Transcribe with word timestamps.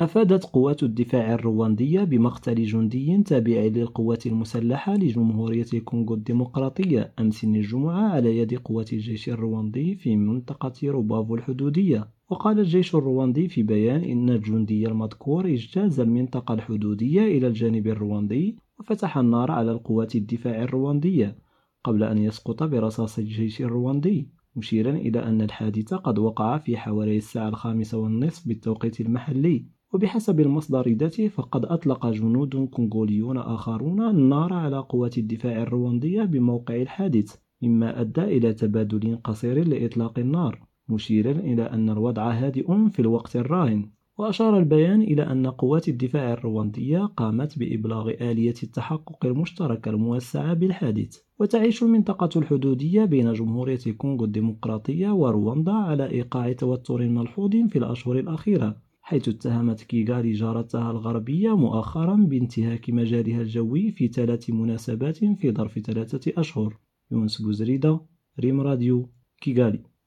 أفادت 0.00 0.44
قوات 0.44 0.82
الدفاع 0.82 1.34
الرواندية 1.34 2.04
بمقتل 2.04 2.64
جندي 2.64 3.22
تابع 3.22 3.60
للقوات 3.60 4.26
المسلحة 4.26 4.94
لجمهورية 4.94 5.66
الكونغو 5.74 6.14
الديمقراطية 6.14 7.12
أمس 7.18 7.44
الجمعة 7.44 8.08
على 8.08 8.38
يد 8.38 8.54
قوات 8.54 8.92
الجيش 8.92 9.28
الرواندي 9.28 9.94
في 9.94 10.16
منطقة 10.16 10.72
روبافو 10.84 11.34
الحدودية. 11.34 12.08
وقال 12.30 12.58
الجيش 12.58 12.94
الرواندي 12.94 13.48
في 13.48 13.62
بيان 13.62 14.04
إن 14.04 14.30
الجندي 14.30 14.86
المذكور 14.86 15.46
اجتاز 15.46 16.00
المنطقة 16.00 16.54
الحدودية 16.54 17.20
إلى 17.38 17.46
الجانب 17.46 17.86
الرواندي 17.86 18.56
وفتح 18.78 19.18
النار 19.18 19.50
على 19.50 19.72
القوات 19.72 20.14
الدفاع 20.14 20.62
الرواندية 20.62 21.38
قبل 21.84 22.02
أن 22.02 22.18
يسقط 22.18 22.62
برصاص 22.62 23.18
الجيش 23.18 23.62
الرواندي 23.62 24.28
مشيرا 24.56 24.90
إلى 24.90 25.22
أن 25.22 25.40
الحادث 25.40 25.94
قد 25.94 26.18
وقع 26.18 26.58
في 26.58 26.76
حوالي 26.76 27.16
الساعة 27.16 27.48
الخامسة 27.48 27.98
والنصف 27.98 28.48
بالتوقيت 28.48 29.00
المحلي. 29.00 29.79
وبحسب 29.92 30.40
المصدر 30.40 30.88
ذاته 30.88 31.28
فقد 31.28 31.64
أطلق 31.64 32.06
جنود 32.06 32.68
كونغوليون 32.70 33.38
آخرون 33.38 34.02
النار 34.02 34.52
على 34.52 34.78
قوات 34.78 35.18
الدفاع 35.18 35.62
الرواندية 35.62 36.22
بموقع 36.22 36.76
الحادث 36.76 37.36
مما 37.62 38.00
أدى 38.00 38.22
إلى 38.22 38.52
تبادل 38.52 39.18
قصير 39.24 39.68
لإطلاق 39.68 40.18
النار 40.18 40.70
مشيرا 40.88 41.30
إلى 41.30 41.62
أن 41.62 41.90
الوضع 41.90 42.30
هادئ 42.30 42.88
في 42.88 43.00
الوقت 43.00 43.36
الراهن. 43.36 43.90
وأشار 44.18 44.58
البيان 44.58 45.02
إلى 45.02 45.22
أن 45.22 45.46
قوات 45.46 45.88
الدفاع 45.88 46.32
الرواندية 46.32 46.98
قامت 46.98 47.58
بإبلاغ 47.58 48.10
آلية 48.10 48.54
التحقق 48.62 49.26
المشتركة 49.26 49.88
الموسعة 49.88 50.54
بالحادث. 50.54 51.18
وتعيش 51.38 51.82
المنطقة 51.82 52.38
الحدودية 52.38 53.04
بين 53.04 53.32
جمهورية 53.32 53.78
الكونغو 53.86 54.24
الديمقراطية 54.24 55.10
ورواندا 55.10 55.72
على 55.72 56.10
إيقاع 56.10 56.52
توتر 56.52 57.08
ملحوظ 57.08 57.50
في 57.68 57.78
الأشهر 57.78 58.18
الأخيرة. 58.18 58.76
حيث 59.10 59.28
اتهمت 59.28 59.82
كيغالي 59.82 60.32
جارتها 60.32 60.90
الغربية 60.90 61.56
مؤخرا 61.56 62.16
بانتهاك 62.16 62.90
مجالها 62.90 63.42
الجوي 63.42 63.90
في 63.90 64.08
ثلاث 64.08 64.50
مناسبات 64.50 65.16
في 65.16 65.52
ظرف 65.52 65.78
ثلاثة 65.78 66.32
أشهر. 66.36 66.78
يونس 67.10 67.42
بوزريدة 67.42 68.00
ريم 68.40 68.60
راديو 68.60 69.10
كيغالي 69.40 69.82